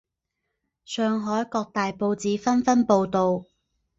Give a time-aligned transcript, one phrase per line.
[0.83, 3.45] 上海各大报纸纷纷报道。